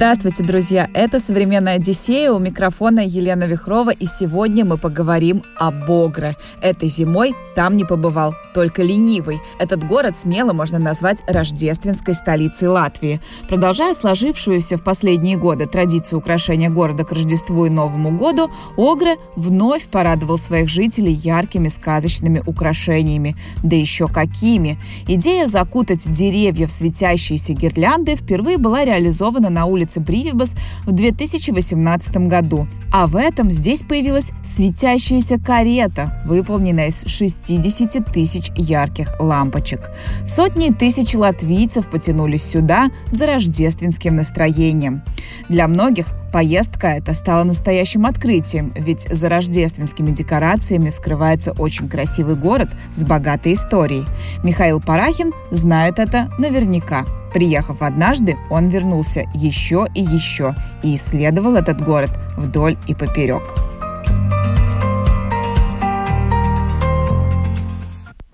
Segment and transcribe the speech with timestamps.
[0.00, 0.88] Здравствуйте, друзья!
[0.94, 6.38] Это «Современная Одиссея» у микрофона Елена Вихрова, и сегодня мы поговорим о Богре.
[6.62, 9.42] Этой зимой там не побывал только ленивый.
[9.58, 13.20] Этот город смело можно назвать рождественской столицей Латвии.
[13.46, 19.86] Продолжая сложившуюся в последние годы традицию украшения города к Рождеству и Новому году, Огре вновь
[19.86, 23.36] порадовал своих жителей яркими сказочными украшениями.
[23.62, 24.78] Да еще какими!
[25.06, 30.54] Идея закутать деревья в светящиеся гирлянды впервые была реализована на улице Бривибас
[30.86, 32.68] в 2018 году.
[32.92, 39.90] А в этом здесь появилась светящаяся карета, выполненная из 60 тысяч тысяч ярких лампочек.
[40.26, 45.02] Сотни тысяч латвийцев потянулись сюда за рождественским настроением.
[45.48, 52.68] Для многих Поездка эта стала настоящим открытием, ведь за рождественскими декорациями скрывается очень красивый город
[52.94, 54.04] с богатой историей.
[54.44, 57.04] Михаил Парахин знает это наверняка.
[57.32, 63.42] Приехав однажды, он вернулся еще и еще и исследовал этот город вдоль и поперек.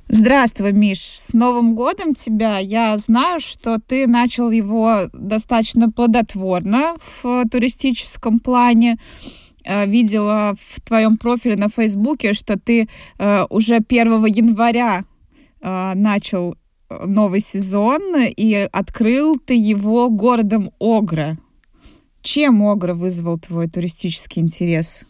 [0.08, 2.58] Здравствуй, Миш, с Новым годом тебя.
[2.58, 8.96] Я знаю, что ты начал его достаточно плодотворно в туристическом плане.
[9.66, 15.04] Э, видела в твоем профиле на Фейсбуке, что ты э, уже 1 января
[15.60, 16.56] э, начал
[16.90, 21.36] новый сезон и открыл ты его городом Огра.
[22.22, 25.04] Чем Огра вызвал твой туристический интерес?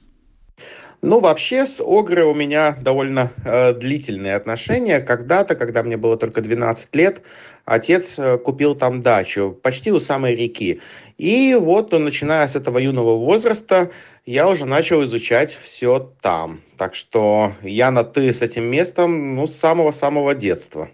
[1.02, 5.00] Ну, вообще, с Огрой у меня довольно э, длительные отношения.
[5.00, 7.22] Когда-то, когда мне было только 12 лет,
[7.64, 10.80] отец э, купил там дачу, почти у самой реки.
[11.18, 13.90] И вот, начиная с этого юного возраста,
[14.24, 16.62] я уже начал изучать все там.
[16.76, 20.90] Так что я на «ты» с этим местом, ну, с самого-самого детства.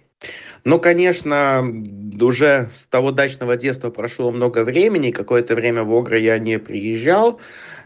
[0.65, 1.65] Ну, конечно,
[2.21, 7.41] уже с того дачного детства прошло много времени, какое-то время в Огры я не приезжал,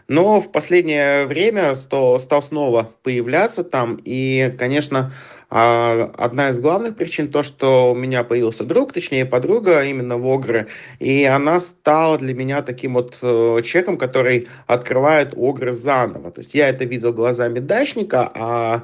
[0.07, 3.99] но в последнее время стал, стал снова появляться там.
[4.05, 5.11] И, конечно,
[5.49, 10.27] а, одна из главных причин то, что у меня появился друг, точнее подруга именно в
[10.27, 10.67] Огры,
[10.99, 16.31] и она стала для меня таким вот э, человеком, который открывает Огры заново.
[16.31, 18.83] То есть я это видел глазами дачника, а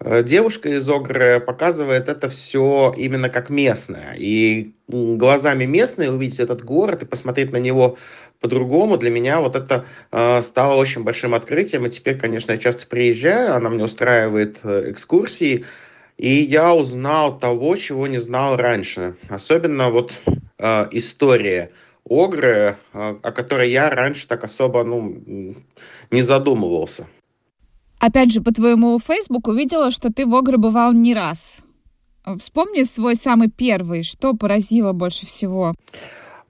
[0.00, 4.14] девушка из Огры показывает это все именно как местное.
[4.16, 7.96] И глазами местные увидеть этот город и посмотреть на него
[8.40, 11.86] по-другому, для меня вот это э, стало очень большим открытием.
[11.86, 15.64] И теперь, конечно, я часто приезжаю, она мне устраивает э, экскурсии,
[16.16, 19.16] и я узнал того, чего не знал раньше.
[19.28, 20.14] Особенно вот
[20.58, 21.70] э, история
[22.08, 25.56] Огры, э, о которой я раньше так особо ну,
[26.10, 27.06] не задумывался.
[27.98, 31.62] Опять же, по твоему Фейсбуку видела, что ты в Огре бывал не раз.
[32.38, 34.02] Вспомни свой самый первый.
[34.02, 35.74] Что поразило больше всего?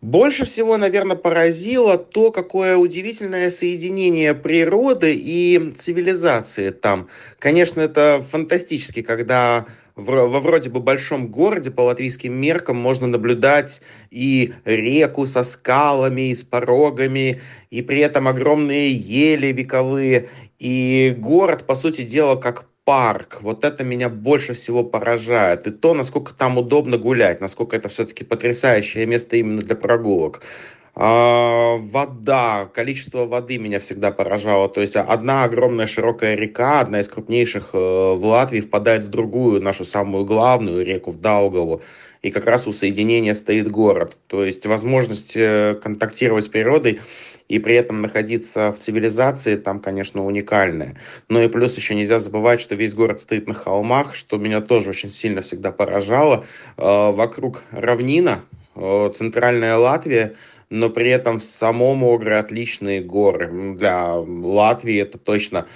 [0.03, 7.09] Больше всего, наверное, поразило то, какое удивительное соединение природы и цивилизации там.
[7.39, 13.81] Конечно, это фантастически, когда во вроде бы большом городе по латвийским меркам можно наблюдать
[14.11, 17.41] и реку со скалами, и с порогами,
[17.71, 23.39] и при этом огромные ели вековые, и город, по сути дела, как парк.
[23.43, 25.67] Вот это меня больше всего поражает.
[25.67, 30.43] И то, насколько там удобно гулять, насколько это все-таки потрясающее место именно для прогулок.
[30.95, 34.69] А, вода, количество воды меня всегда поражало.
[34.69, 39.61] То есть одна огромная широкая река, одна из крупнейших э, в Латвии, впадает в другую,
[39.61, 41.83] нашу самую главную реку, в Даугаву.
[42.23, 44.17] И как раз у соединения стоит город.
[44.27, 47.01] То есть возможность э, контактировать с природой
[47.49, 50.97] и при этом находиться в цивилизации там, конечно, уникальная.
[51.29, 54.91] Но и плюс еще нельзя забывать, что весь город стоит на холмах, что меня тоже
[54.91, 56.45] очень сильно всегда поражало.
[56.77, 58.43] Э, вокруг равнина,
[58.75, 60.35] э, центральная Латвия,
[60.71, 63.75] но при этом в самом Огре отличные горы.
[63.77, 65.67] Для Латвии это точно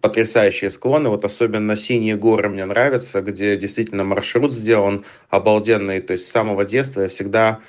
[0.00, 1.08] потрясающие склоны.
[1.08, 6.00] Вот особенно синие горы мне нравятся, где действительно маршрут сделан обалденный.
[6.00, 7.60] То есть с самого детства я всегда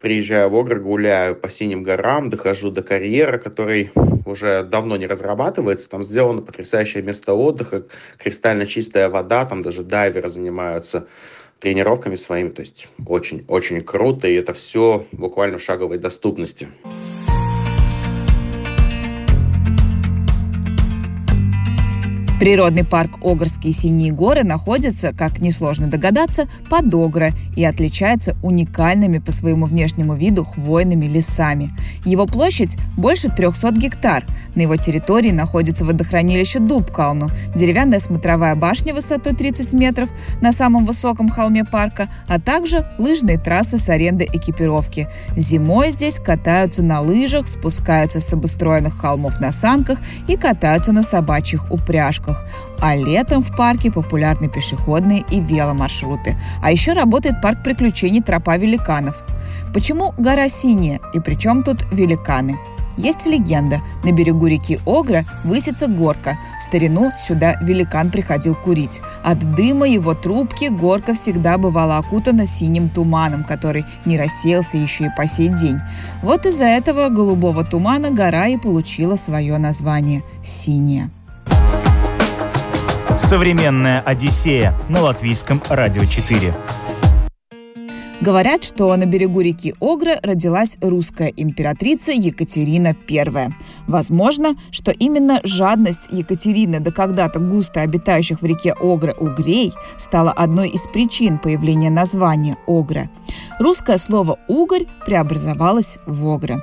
[0.00, 3.90] приезжаю в Огр, гуляю по синим горам, дохожу до карьера, который
[4.24, 5.88] уже давно не разрабатывается.
[5.88, 7.84] Там сделано потрясающее место отдыха,
[8.18, 11.06] кристально чистая вода, там даже дайверы занимаются
[11.58, 12.50] тренировками своими.
[12.50, 16.68] То есть очень-очень круто, и это все буквально в шаговой доступности.
[22.38, 29.32] Природный парк Огрские Синие горы находится, как несложно догадаться, под Огра и отличается уникальными по
[29.32, 31.72] своему внешнему виду хвойными лесами.
[32.04, 34.24] Его площадь больше 300 гектар.
[34.54, 40.08] На его территории находится водохранилище Дубкалну, деревянная смотровая башня высотой 30 метров
[40.40, 45.08] на самом высоком холме парка, а также лыжные трассы с арендой экипировки.
[45.36, 49.98] Зимой здесь катаются на лыжах, спускаются с обустроенных холмов на санках
[50.28, 52.44] и катаются на собачьих упряжках парках,
[52.80, 56.36] а летом в парке популярны пешеходные и веломаршруты.
[56.62, 59.22] А еще работает парк приключений «Тропа великанов».
[59.74, 62.58] Почему гора синяя и при чем тут великаны?
[62.96, 63.80] Есть легенда.
[64.02, 66.36] На берегу реки Огра высится горка.
[66.58, 69.00] В старину сюда великан приходил курить.
[69.22, 75.16] От дыма его трубки горка всегда бывала окутана синим туманом, который не рассеялся еще и
[75.16, 75.78] по сей день.
[76.22, 81.08] Вот из-за этого голубого тумана гора и получила свое название– «Синяя».
[83.18, 86.54] Современная Одиссея на латвийском радио 4.
[88.20, 93.48] Говорят, что на берегу реки Огра родилась русская императрица Екатерина I.
[93.86, 100.70] Возможно, что именно жадность Екатерины до когда-то густо обитающих в реке Огра угрей стала одной
[100.70, 103.10] из причин появления названия Огра.
[103.58, 106.62] Русское слово «угорь» преобразовалось в «огра».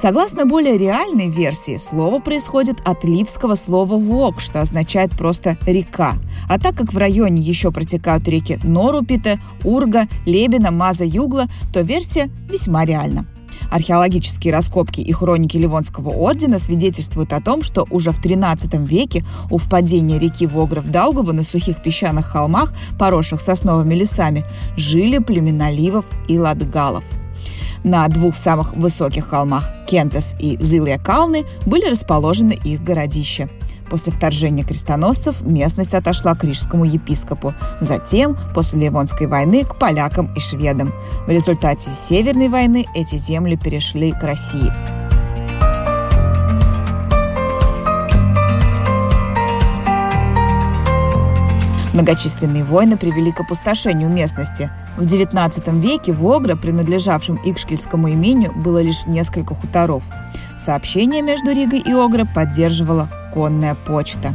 [0.00, 6.14] Согласно более реальной версии, слово происходит от ливского слова «вок», что означает просто «река».
[6.48, 12.30] А так как в районе еще протекают реки Норупите, Урга, Лебена, Маза, Югла, то версия
[12.48, 13.26] весьма реальна.
[13.72, 19.58] Археологические раскопки и хроники Ливонского ордена свидетельствуют о том, что уже в XIII веке у
[19.58, 24.44] впадения реки Вогра в Даугаву на сухих песчаных холмах, поросших сосновыми лесами,
[24.76, 27.04] жили племена ливов и латгалов–
[27.84, 33.48] на двух самых высоких холмах Кентес и Зилия Калны были расположены их городища.
[33.90, 40.40] После вторжения крестоносцев местность отошла к рижскому епископу, затем, после Ливонской войны, к полякам и
[40.40, 40.92] шведам.
[41.26, 45.07] В результате Северной войны эти земли перешли к России.
[51.98, 54.70] Многочисленные войны привели к опустошению местности.
[54.96, 60.04] В XIX веке в Огре, принадлежавшем Икшкельскому имению, было лишь несколько хуторов.
[60.56, 64.32] Сообщение между Ригой и Огре поддерживала конная почта.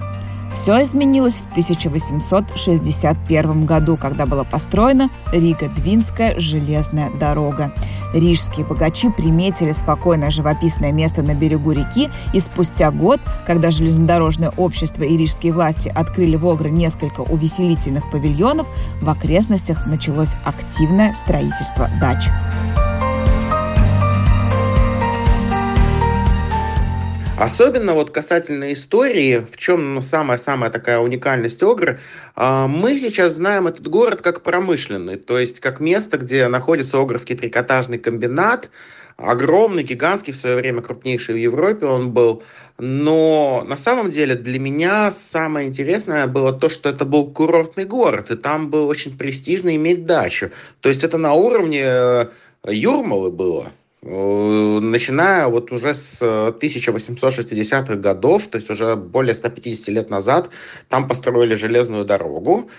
[0.54, 7.74] Все изменилось в 1861 году, когда была построена Рига-Двинская железная дорога.
[8.14, 15.02] Рижские богачи приметили спокойное живописное место на берегу реки, и спустя год, когда железнодорожное общество
[15.02, 18.68] и рижские власти открыли в Огре несколько увеселительных павильонов,
[19.02, 22.30] в окрестностях началось активное строительство дач.
[27.44, 32.00] Особенно вот касательно истории, в чем ну, самая-самая такая уникальность Огры,
[32.38, 37.36] а, мы сейчас знаем этот город как промышленный, то есть как место, где находится Огрский
[37.36, 38.70] трикотажный комбинат,
[39.18, 42.44] огромный, гигантский, в свое время крупнейший в Европе он был.
[42.78, 48.32] Но на самом деле для меня самое интересное было то, что это был курортный город,
[48.32, 50.52] и там было очень престижно иметь дачу.
[50.80, 52.26] То есть это на уровне э,
[52.70, 53.74] Юрмалы было.
[54.06, 60.50] Э, начиная вот уже с 1860-х годов, то есть уже более 150 лет назад,
[60.90, 62.70] там построили железную дорогу,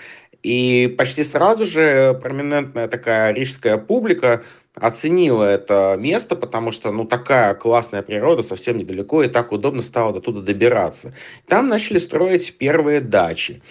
[0.45, 7.55] и почти сразу же проминентная такая рижская публика оценила это место, потому что, ну, такая
[7.55, 11.15] классная природа совсем недалеко, и так удобно стало до туда добираться.
[11.47, 13.63] Там начали строить первые дачи.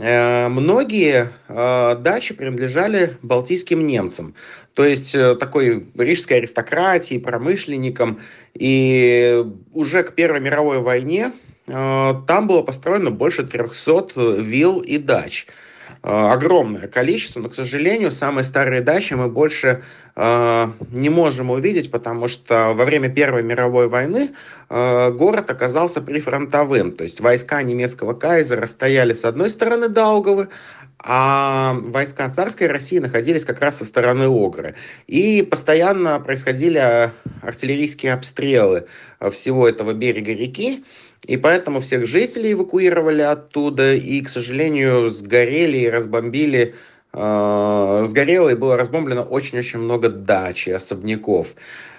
[0.00, 4.34] Э, многие э, дачи принадлежали балтийским немцам,
[4.74, 8.18] то есть э, такой рижской аристократии, промышленникам.
[8.54, 11.32] И уже к Первой мировой войне
[11.66, 15.46] там было построено больше 300 вилл и дач–
[16.02, 19.82] огромное количество, но, к сожалению, самые старые дачи мы больше
[20.14, 24.30] э, не можем увидеть, потому что во время Первой мировой войны
[24.68, 30.48] э, город оказался прифронтовым, то есть войска немецкого кайзера стояли с одной стороны Даугавы,
[30.98, 34.74] а войска царской России находились как раз со стороны Огры.
[35.06, 37.12] И постоянно происходили
[37.42, 38.86] артиллерийские обстрелы
[39.30, 40.84] всего этого берега реки,
[41.24, 46.74] и поэтому всех жителей эвакуировали оттуда, и, к сожалению, сгорели и разбомбили
[47.12, 51.54] э, сгорело и было разбомблено очень-очень много дач и особняков.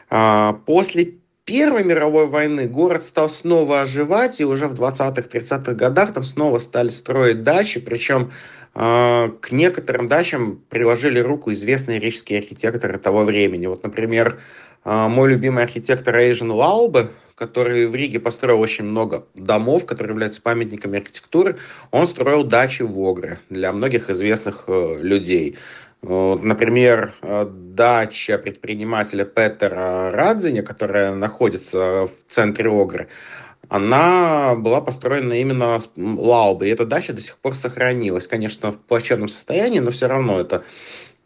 [0.10, 1.16] Э, после
[1.48, 6.90] Первой мировой войны город стал снова оживать, и уже в 20-30-х годах там снова стали
[6.90, 8.34] строить дачи, причем
[8.76, 13.66] э, к некоторым дачам приложили руку известные рижские архитекторы того времени.
[13.66, 14.42] Вот, например,
[14.84, 17.08] э, мой любимый архитектор Эйжен Лаубе,
[17.38, 21.58] который в Риге построил очень много домов, которые являются памятниками архитектуры,
[21.92, 25.56] он строил дачи в Огре для многих известных э, людей.
[26.02, 33.08] Например, э, дача предпринимателя Петера Радзиня, которая находится в центре Огры,
[33.70, 36.70] она была построена именно с лаубой.
[36.70, 38.28] И эта дача до сих пор сохранилась.
[38.28, 40.64] Конечно, в плачевном состоянии, но все равно это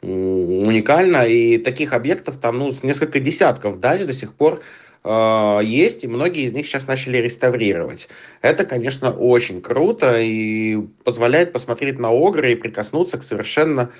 [0.01, 1.25] уникально.
[1.27, 4.61] И таких объектов там ну, несколько десятков дач до сих пор
[5.03, 8.09] э, есть, и многие из них сейчас начали реставрировать.
[8.41, 13.91] Это, конечно, очень круто и позволяет посмотреть на Огры и прикоснуться к совершенно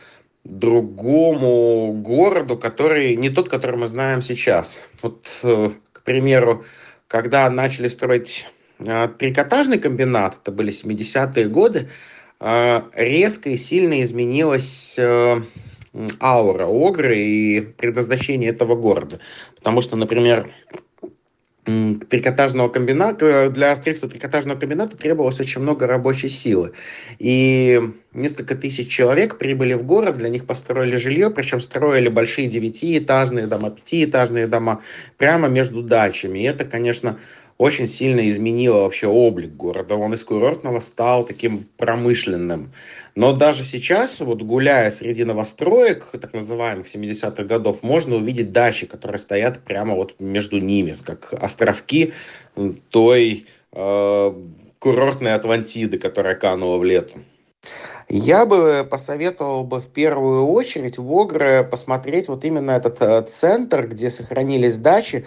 [0.44, 4.82] другому городу, который не тот, который мы знаем сейчас.
[5.02, 6.66] Вот, э, к примеру,
[7.08, 8.48] когда начали строить
[8.80, 11.90] э, трикотажный комбинат, это были 70-е годы,
[12.40, 15.00] э, резко и сильно изменилась
[16.22, 19.20] аура Огры и предназначение этого города.
[19.58, 20.52] Потому что, например,
[22.10, 26.74] трикотажного комбината, для строительства трикотажного комбината требовалось очень много рабочей силы.
[27.20, 27.82] И
[28.14, 33.72] несколько тысяч человек прибыли в город, для них построили жилье, причем строили большие девятиэтажные дома,
[33.72, 34.82] пятиэтажные дома
[35.18, 36.40] прямо между дачами.
[36.40, 37.20] И это, конечно,
[37.62, 39.96] очень сильно изменило вообще облик города.
[39.96, 42.72] Он из курортного стал таким промышленным.
[43.16, 49.20] Но даже сейчас, вот гуляя среди новостроек, так называемых 70-х годов, можно увидеть дачи, которые
[49.20, 52.14] стоят прямо вот между ними, как островки
[52.90, 54.34] той э,
[54.80, 57.20] курортной Атлантиды, которая канула в лету.
[58.08, 63.88] Я бы посоветовал бы в первую очередь в Огре посмотреть вот именно этот э, центр,
[63.88, 65.26] где сохранились дачи,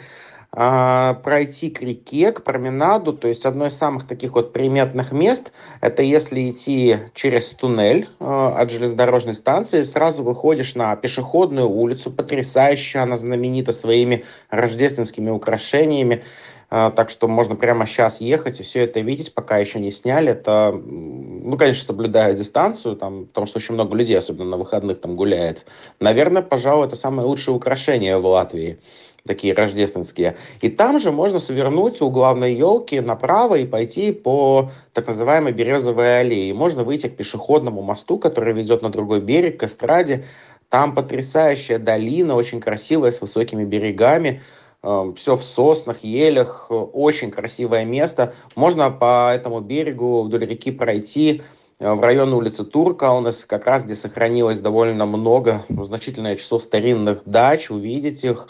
[0.54, 3.12] пройти к реке, к променаду.
[3.12, 8.54] То есть одно из самых таких вот приметных мест, это если идти через туннель а,
[8.56, 16.23] от железнодорожной станции, сразу выходишь на пешеходную улицу, потрясающую, она знаменита своими рождественскими украшениями.
[16.70, 20.30] А, так что можно прямо сейчас ехать и все это видеть, пока еще не сняли.
[20.30, 25.16] Это, ну, конечно, соблюдая дистанцию, там, потому что очень много людей, особенно на выходных, там
[25.16, 25.66] гуляет.
[26.00, 28.78] Наверное, пожалуй, это самое лучшее украшение в Латвии
[29.26, 30.37] такие рождественские.
[30.61, 36.21] И там же можно свернуть у главной елки направо и пойти по так называемой Березовой
[36.21, 36.52] аллее.
[36.52, 40.26] Можно выйти к пешеходному мосту, который ведет на другой берег, к эстраде.
[40.69, 44.43] Там потрясающая долина, очень красивая, с высокими берегами.
[44.83, 48.35] Эм, Все в соснах, елях, очень красивое место.
[48.57, 51.40] Можно по этому берегу вдоль реки пройти
[51.78, 56.37] э, в район улицы Турка у нас как раз где сохранилось довольно много, ну, значительное
[56.37, 58.49] число старинных дач, увидеть их.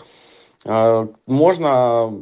[0.64, 2.12] А, можно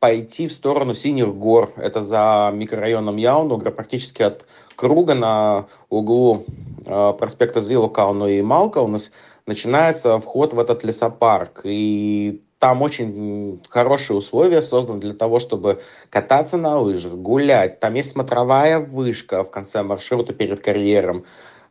[0.00, 1.72] пойти в сторону Синих гор.
[1.76, 6.44] Это за микрорайоном Яунугра, практически от круга на углу
[6.86, 9.12] а, проспекта Зилукауну и Малкаунас
[9.46, 11.60] начинается вход в этот лесопарк.
[11.64, 17.80] И там очень хорошие условия созданы для того, чтобы кататься на лыжах, гулять.
[17.80, 21.24] Там есть смотровая вышка в конце маршрута перед карьером.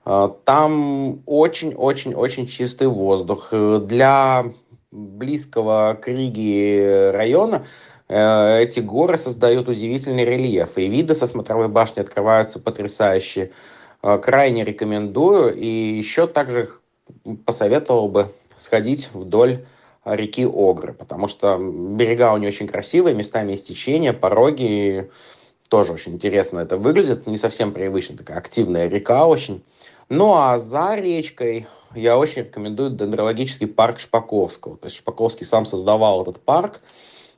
[0.05, 3.51] А, там очень-очень-очень чистый воздух.
[3.51, 4.45] Для
[4.91, 7.65] близкого к Риге района
[8.07, 10.77] э, эти горы создают удивительный рельеф.
[10.77, 13.51] И виды со смотровой башни открываются потрясающие.
[14.01, 15.55] Э, крайне рекомендую.
[15.55, 16.69] И еще также
[17.45, 19.65] посоветовал бы сходить вдоль
[20.05, 25.11] реки Огры, потому что берега у нее очень красивые, местами есть течение, пороги,
[25.67, 29.63] тоже очень интересно это выглядит, не совсем привычно, такая активная река очень.
[30.07, 34.77] Ну а за речкой я очень рекомендую дендрологический парк Шпаковского.
[34.77, 36.81] То есть Шпаковский сам создавал этот парк,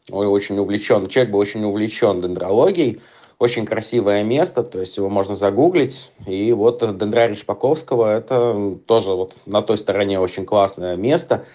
[0.10, 3.02] Ой, очень увлечен, человек был очень увлечен дендрологией,
[3.38, 6.12] очень красивое место, то есть его можно загуглить.
[6.28, 11.46] И вот дендрарий Шпаковского– это тоже вот на той стороне очень классное место.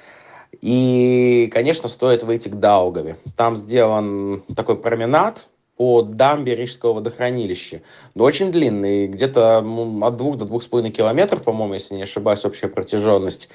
[0.60, 3.16] И, конечно, стоит выйти к Даугаве.
[3.36, 7.82] Там сделан такой променад, по дамбе Рижского водохранилища.
[8.14, 12.44] Но очень длинный, где-то от двух до двух с половиной километров, по-моему, если не ошибаюсь,
[12.44, 13.48] общая протяженность.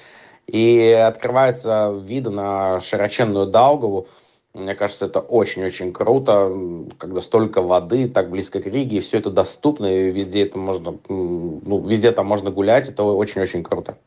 [0.47, 4.07] И открывается виды на широченную Даугаву.
[4.53, 6.51] Мне кажется, это очень-очень круто,
[6.97, 10.97] когда столько воды, так близко к Риге, и все это доступно, и везде это можно,
[11.07, 13.97] ну, везде там можно гулять, это очень-очень круто.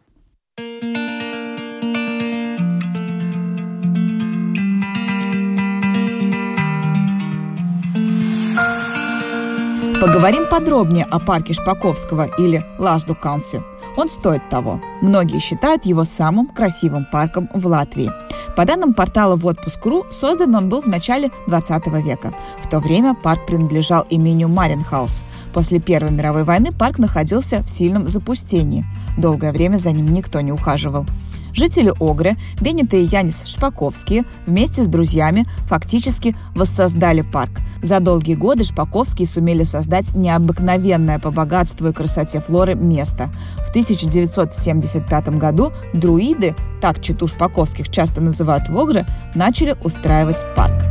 [10.05, 13.63] Поговорим подробнее о парке Шпаковского или Лаждукансе.
[13.97, 14.79] Он стоит того.
[15.01, 18.11] Многие считают его самым красивым парком в Латвии.
[18.55, 22.35] По данным портала в отпуск.ру, создан он был в начале 20 века.
[22.61, 25.23] В то время парк принадлежал имению Маринхаус.
[25.55, 28.85] После Первой мировой войны парк находился в сильном запустении.
[29.17, 31.07] Долгое время за ним никто не ухаживал.
[31.55, 37.61] Жители Огры, Беннета и Янис Шпаковские вместе с друзьями фактически воссоздали парк.
[37.81, 43.31] За долгие годы Шпаковские сумели создать необыкновенное по богатству и красоте флоры место.
[43.65, 50.83] В 1975 году друиды, так читу Шпаковских часто называют в Огры, начали устраивать парк.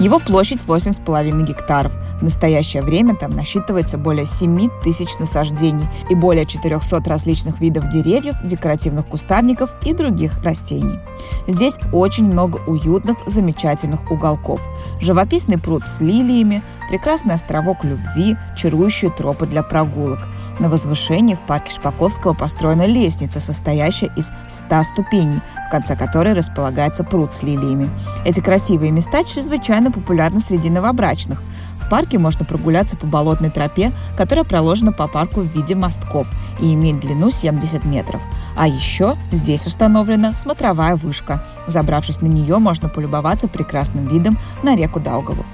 [0.00, 1.92] Его площадь 8,5 гектаров.
[2.20, 8.36] В настоящее время там насчитывается более 7 тысяч насаждений и более 400 различных видов деревьев,
[8.44, 11.00] декоративных кустарников и других растений.
[11.48, 14.68] Здесь очень много уютных, замечательных уголков.
[15.00, 20.28] Живописный пруд с лилиями, прекрасный островок любви, чарующие тропы для прогулок.
[20.60, 27.02] На возвышении в парке Шпаковского построена лестница, состоящая из 100 ступеней, в конце которой располагается
[27.02, 27.90] пруд с лилиями.
[28.24, 31.42] Эти красивые места чрезвычайно популярны среди новобрачных.
[31.80, 36.30] В парке можно прогуляться по болотной тропе, которая проложена по парку в виде мостков
[36.60, 38.20] и имеет длину 70 метров.
[38.56, 41.42] А еще здесь установлена смотровая вышка.
[41.66, 45.46] Забравшись на нее, можно полюбоваться прекрасным видом на реку Даугаву.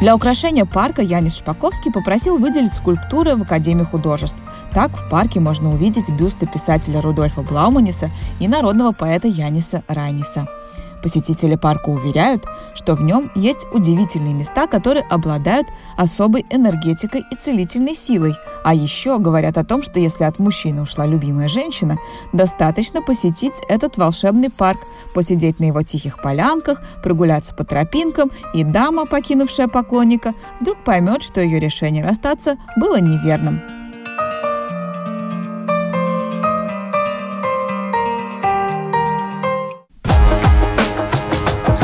[0.00, 4.40] Для украшения парка Янис Шпаковский попросил выделить скульптуры в Академии художеств.
[4.72, 10.46] Так в парке можно увидеть бюсты писателя Рудольфа Блауманиса и народного поэта Яниса Райниса.
[11.02, 17.94] Посетители парка уверяют, что в нем есть удивительные места, которые обладают особой энергетикой и целительной
[17.94, 18.34] силой.
[18.64, 21.96] А еще говорят о том, что если от мужчины ушла любимая женщина,
[22.32, 24.78] достаточно посетить этот волшебный парк,
[25.14, 31.40] посидеть на его тихих полянках, прогуляться по тропинкам, и дама, покинувшая поклонника, вдруг поймет, что
[31.40, 33.77] ее решение расстаться было неверным.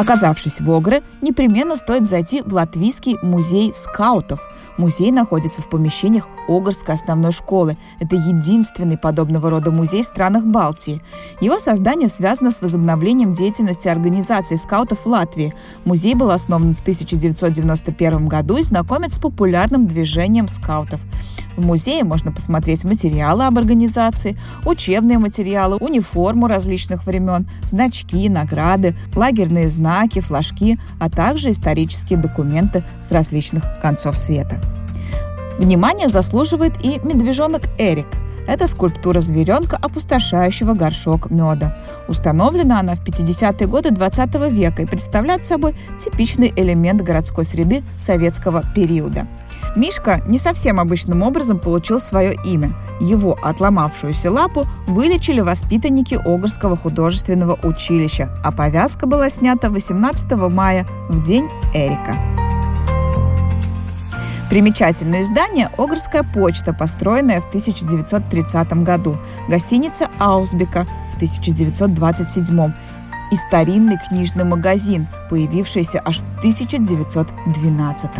[0.00, 4.40] Оказавшись в Огре, непременно стоит зайти в Латвийский музей скаутов.
[4.78, 7.76] Музей находится в помещениях Огрской основной школы.
[8.00, 11.02] Это единственный подобного рода музей в странах Балтии.
[11.42, 15.54] Его создание связано с возобновлением деятельности организации скаутов в Латвии.
[15.84, 21.02] Музей был основан в 1991 году и знакомит с популярным движением скаутов.
[21.56, 29.68] В музее можно посмотреть материалы об организации, учебные материалы, униформу различных времен, значки, награды, лагерные
[29.68, 34.60] знаки, флажки, а также исторические документы с различных концов света.
[35.58, 38.06] Внимание заслуживает и медвежонок Эрик.
[38.48, 41.76] Это скульптура зверенка, опустошающего горшок меда.
[42.08, 48.64] Установлена она в 50-е годы 20 века и представляет собой типичный элемент городской среды советского
[48.74, 49.26] периода–
[49.76, 52.74] Мишка не совсем обычным образом получил свое имя.
[53.00, 61.22] Его отломавшуюся лапу вылечили воспитанники Огрского художественного училища, а повязка была снята 18 мая, в
[61.22, 62.16] день Эрика.
[64.50, 69.16] Примечательное здание– Огрская почта, построенная в 1930 году,
[69.48, 72.72] гостиница «Аусбека» в 1927
[73.30, 78.10] и старинный книжный магазин, появившийся аж в 1912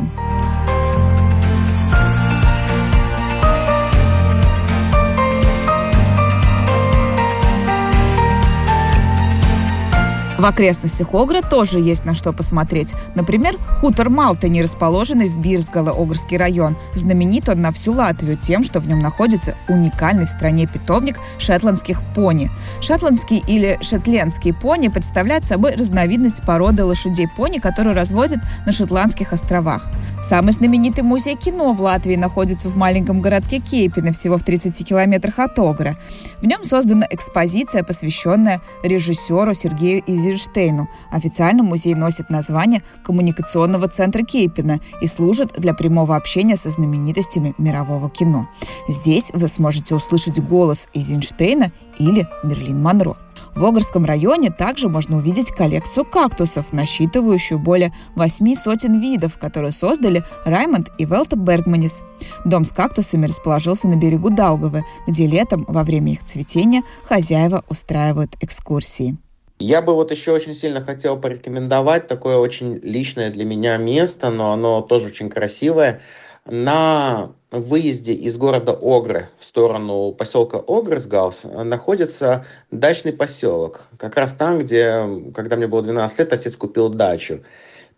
[10.41, 12.95] В окрестностях Огра тоже есть на что посмотреть.
[13.15, 16.79] Например, хутор Малтани, расположенный в Бирсгало, Огрский район.
[16.95, 22.01] Знаменит он на всю Латвию тем, что в нем находится уникальный в стране питомник шетландских
[22.15, 22.51] пони.
[22.81, 29.91] Шотландский или шетлендский пони представляют собой разновидность породы лошадей-пони, которую разводят на Шотландских островах.
[30.23, 35.39] Самый знаменитый музей кино в Латвии находится в маленьком городке Кейпине, всего в 30 километрах
[35.39, 35.99] от Огра.
[36.39, 40.89] В нем создана экспозиция, посвященная режиссеру Сергею Изи Эйзенштейну.
[41.11, 48.11] Официально музей носит название коммуникационного центра Кейпина и служит для прямого общения со знаменитостями мирового
[48.11, 48.49] кино.
[48.89, 53.17] Здесь вы сможете услышать голос Эйзенштейна или Мерлин Монро.
[53.55, 60.25] В Огрском районе также можно увидеть коллекцию кактусов, насчитывающую более восьми сотен видов, которые создали
[60.45, 62.03] Раймонд и Велта Бергманис.
[62.45, 68.37] Дом с кактусами расположился на берегу Даугавы, где летом, во время их цветения, хозяева устраивают
[68.41, 69.17] экскурсии.
[69.61, 74.55] Я бы вот еще очень сильно хотел порекомендовать такое очень личное для меня место, но
[74.55, 76.01] оно тоже очень красивое.
[76.47, 83.83] на выезде из города Огры в сторону поселка Огрсгаус находится дачный поселок.
[83.99, 87.43] Как раз там, где, когда мне было 12 лет, отец купил дачу.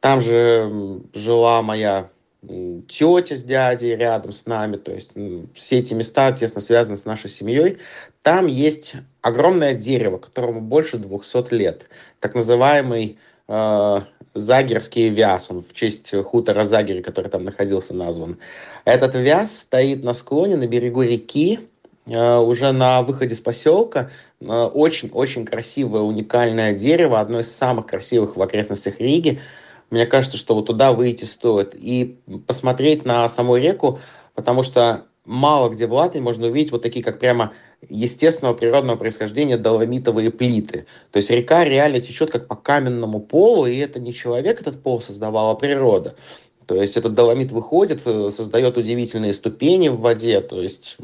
[0.01, 2.11] Там же жила моя
[2.89, 5.11] тетя с дядей рядом с нами, то есть
[5.55, 7.79] все эти места тесно связаны с нашей семьей.
[8.23, 11.89] Там есть огромное дерево, которому больше 200 лет,
[12.21, 13.17] так называемый
[13.49, 14.01] э,
[14.35, 18.39] Загерский вяз, он в честь хутора Загери, который там находился, назван.
[18.85, 21.61] Этот вяз стоит на склоне, на берегу реки,
[22.07, 24.11] э, уже на выходе с поселка.
[24.41, 29.41] Очень-очень красивое, уникальное дерево, одно из самых красивых в окрестностях Риги.
[29.93, 31.75] Мне кажется, что вот туда выйти стоит.
[31.75, 34.01] И посмотреть на саму реку,
[34.35, 37.53] потому что мало где в Латвии можно увидеть вот такие, как прямо
[37.87, 40.87] естественного природного происхождения доломитовые плиты.
[41.11, 45.03] То есть река реально течет как по каменному полу, и это не человек этот пол
[45.03, 46.17] создавал, а природа.
[46.67, 50.41] То есть этот доломит выходит, э, создает удивительные ступени в воде.
[50.41, 50.97] То есть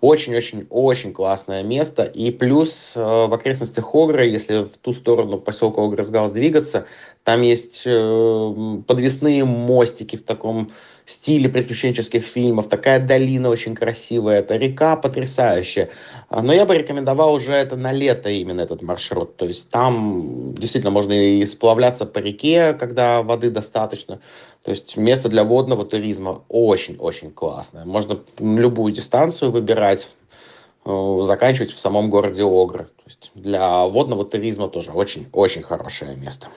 [0.00, 2.04] очень-очень-очень классное место.
[2.04, 6.86] И плюс э, в окрестностях Огры, если в ту сторону поселка Огрсгаус двигаться,
[7.24, 10.70] там есть э, подвесные мостики в таком
[11.10, 12.68] стиле приключенческих фильмов.
[12.68, 15.88] Такая долина очень красивая, это река потрясающая.
[16.28, 19.36] А, но я бы рекомендовал уже это на лето именно этот маршрут.
[19.36, 24.20] То есть там действительно можно и сплавляться по реке, когда воды достаточно.
[24.62, 27.86] То есть место для водного туризма очень-очень классное.
[27.86, 30.08] Можно любую дистанцию выбирать,
[30.84, 32.84] э, заканчивать в самом городе Огры.
[32.84, 36.48] То есть для водного туризма тоже очень-очень хорошее место.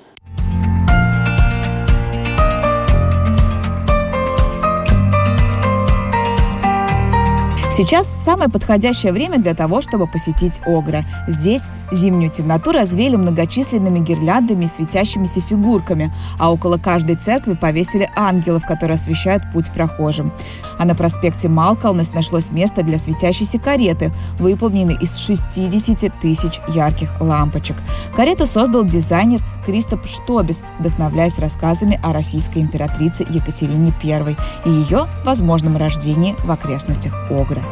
[7.81, 11.03] Сейчас самое подходящее время для того, чтобы посетить Огра.
[11.27, 18.67] Здесь зимнюю темноту развеяли многочисленными гирляндами и светящимися фигурками, а около каждой церкви повесили ангелов,
[18.67, 20.31] которые освещают путь прохожим.
[20.77, 27.77] А на проспекте Малкалнес нашлось место для светящейся кареты, выполненной из 60 тысяч ярких лампочек.
[28.15, 35.77] Карету создал дизайнер Кристоп Штобис, вдохновляясь рассказами о российской императрице Екатерине I и ее возможном
[35.77, 37.63] рождении в окрестностях Огра.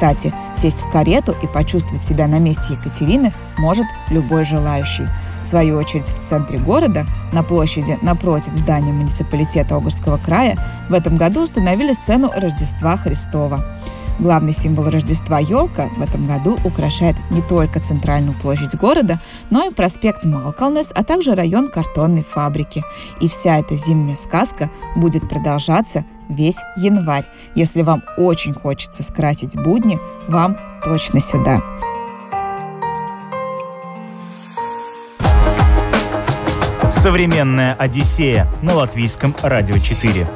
[0.00, 5.06] Кстати, сесть в карету и почувствовать себя на месте Екатерины может любой желающий.
[5.42, 10.56] В свою очередь, в центре города, на площади напротив здания муниципалитета Огрского края,
[10.88, 13.62] в этом году установили сцену Рождества Христова.
[14.20, 19.72] Главный символ Рождества елка в этом году украшает не только центральную площадь города, но и
[19.72, 22.84] проспект Малкалнес, а также район картонной фабрики.
[23.22, 27.24] И вся эта зимняя сказка будет продолжаться весь январь.
[27.54, 31.62] Если вам очень хочется скрасить будни, вам точно сюда.
[36.90, 40.26] Современная Одиссея на латвийском радио 4.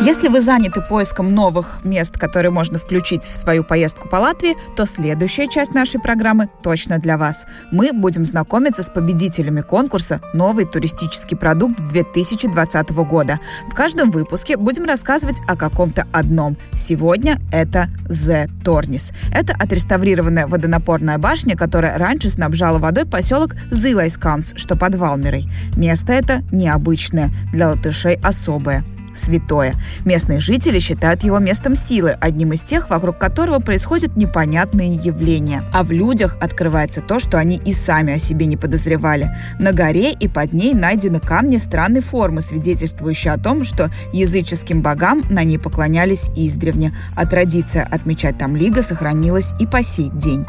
[0.00, 4.86] Если вы заняты поиском новых мест, которые можно включить в свою поездку по Латвии, то
[4.86, 7.46] следующая часть нашей программы точно для вас.
[7.72, 13.40] Мы будем знакомиться с победителями конкурса «Новый туристический продукт 2020 года».
[13.68, 16.56] В каждом выпуске будем рассказывать о каком-то одном.
[16.72, 19.12] Сегодня это «The Tornis».
[19.34, 25.50] Это отреставрированная водонапорная башня, которая раньше снабжала водой поселок Зилайсканс, что под Валмерой.
[25.76, 28.84] Место это необычное, для латышей особое
[29.18, 29.74] святое.
[30.04, 35.64] Местные жители считают его местом силы, одним из тех, вокруг которого происходят непонятные явления.
[35.72, 39.36] А в людях открывается то, что они и сами о себе не подозревали.
[39.58, 45.22] На горе и под ней найдены камни странной формы, свидетельствующие о том, что языческим богам
[45.28, 50.46] на ней поклонялись издревне, а традиция отмечать там Лига сохранилась и по сей день.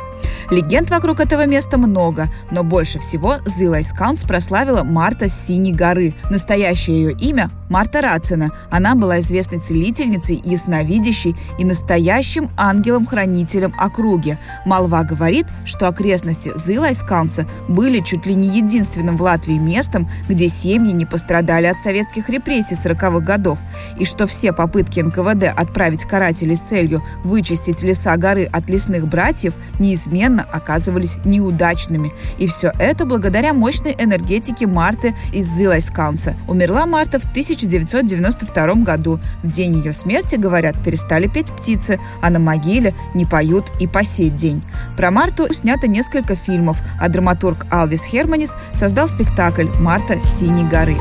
[0.49, 6.13] Легенд вокруг этого места много, но больше всего Зилайсканс прославила Марта с Синей горы.
[6.29, 8.49] Настоящее ее имя– Марта Рацина.
[8.71, 14.37] Она была известной целительницей, ясновидящей и настоящим ангелом-хранителем округи.
[14.65, 20.91] Молва говорит, что окрестности Зилайсканса были чуть ли не единственным в Латвии местом, где семьи
[20.91, 23.59] не пострадали от советских репрессий 40-х годов,
[23.99, 29.53] и что все попытки НКВД отправить карателей с целью вычистить леса горы от лесных братьев
[29.77, 32.11] неизменно неизменно оказывались неудачными.
[32.37, 36.35] И все это благодаря мощной энергетике Марты из Зилайсканца.
[36.47, 39.19] Умерла Марта в 1992 году.
[39.43, 44.03] В день ее смерти, говорят, перестали петь птицы, а на могиле не поют и по
[44.03, 44.61] сей день.
[44.97, 50.97] Про Марту снято несколько фильмов, а драматург Алвис Херманис создал спектакль «Марта с синей горы».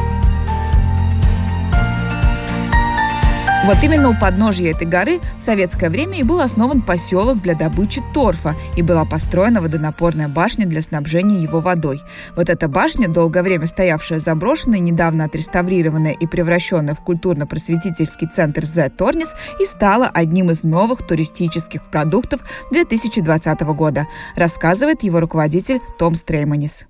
[3.68, 8.00] Вот именно у подножья этой горы в советское время и был основан поселок для добычи
[8.14, 12.00] торфа, и была построена водонапорная башня для снабжения его водой.
[12.35, 18.88] Вот эта башня, долгое время стоявшая заброшенной, недавно отреставрированная и превращенная в культурно-просветительский центр «Зе
[18.88, 26.87] Торнис», и стала одним из новых туристических продуктов 2020 года, рассказывает его руководитель Том Стрейманис.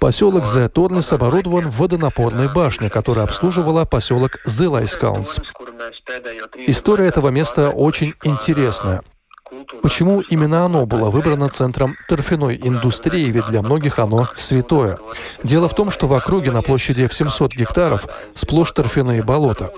[0.00, 5.38] Поселок Зе Торнес оборудован водонапорной башней, которая обслуживала поселок Зелайскаунс.
[6.66, 9.02] История этого места очень интересная.
[9.82, 14.98] Почему именно оно было выбрано центром торфяной индустрии, ведь для многих оно святое?
[15.42, 19.72] Дело в том, что в округе на площади в 700 гектаров сплошь торфяные болота.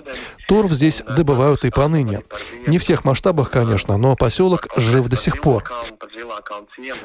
[0.48, 2.22] Торф здесь добывают и поныне.
[2.66, 5.64] Не всех масштабах, конечно, но поселок жив до сих пор.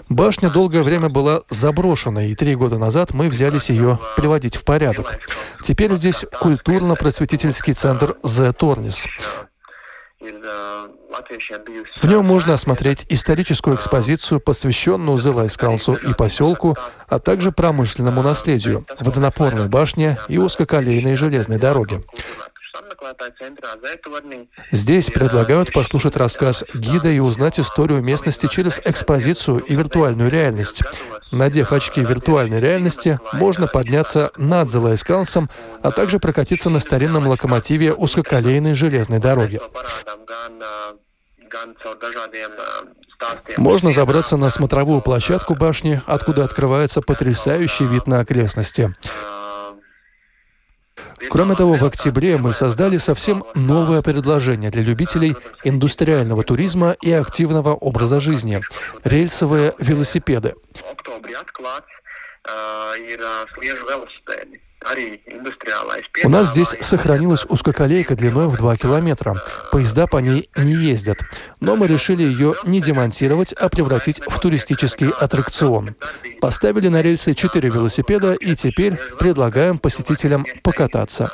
[0.10, 5.20] Башня долгое время была заброшена, и три года назад мы взялись ее приводить в порядок.
[5.64, 9.08] Теперь здесь культурно-просветительский центр «The Торнис».
[12.02, 19.68] В нем можно осмотреть историческую экспозицию, посвященную Зелайскаунсу и поселку, а также промышленному наследию, водонапорной
[19.68, 22.04] башне и узкоколейной железной дороге.
[24.72, 30.82] Здесь предлагают послушать рассказ гида и узнать историю местности через экспозицию и виртуальную реальность.
[31.32, 35.50] Надев очки виртуальной реальности, можно подняться над Зелайскалсом,
[35.82, 39.60] а также прокатиться на старинном локомотиве узкоколейной железной дороги.
[43.58, 48.96] Можно забраться на смотровую площадку башни, откуда открывается потрясающий вид на окрестности.
[51.30, 57.74] Кроме того, в октябре мы создали совсем новое предложение для любителей индустриального туризма и активного
[57.74, 58.62] образа жизни–
[59.04, 60.56] рельсовые велосипеды.
[66.24, 69.36] У нас здесь сохранилась узкоколейка длиной в 2 километра.
[69.72, 71.20] Поезда по ней не ездят.
[71.60, 75.96] Но мы решили ее не демонтировать, а превратить в туристический аттракцион.
[76.40, 81.32] Поставили на рельсы 4 велосипеда и теперь предлагаем посетителям покататься.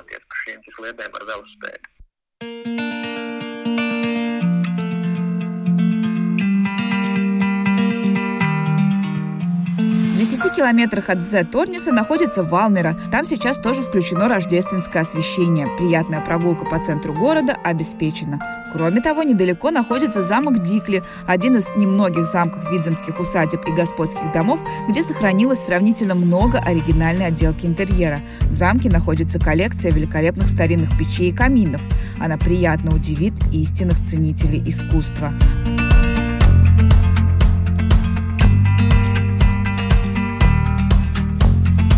[10.18, 13.00] 10 километрах от Зе-Торниса находится Валмера.
[13.12, 15.68] Там сейчас тоже включено рождественское освещение.
[15.78, 18.40] Приятная прогулка по центру города обеспечена.
[18.74, 24.60] Кроме того, недалеко находится замок Дикли, один из немногих замков видземских усадеб и господских домов,
[24.90, 28.22] где сохранилось сравнительно много оригинальной отделки интерьера.
[28.42, 31.82] В замке находится коллекция великолепных старинных печей и каминов.
[32.20, 35.32] Она приятно удивит истинных ценителей искусства.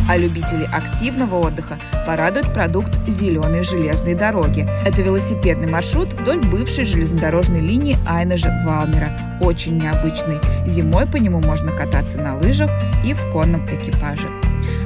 [0.10, 4.67] А любителей активного отдыха порадует продукт зеленой железной дороги.
[4.84, 9.39] Это велосипедный маршрут вдоль бывшей железнодорожной линии Айнежа-Валмера.
[9.39, 10.39] Очень необычный.
[10.65, 12.72] Зимой по нему можно кататься на лыжах
[13.06, 14.30] и в конном экипаже.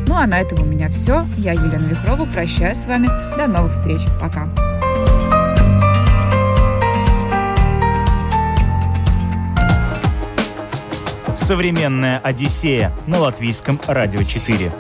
[0.05, 1.25] Ну а на этом у меня все.
[1.37, 2.25] Я Елена Вихрова.
[2.25, 3.07] Прощаюсь с вами.
[3.37, 4.01] До новых встреч.
[4.19, 4.49] Пока.
[11.33, 14.71] Современная Одиссея на латвийском радио 4.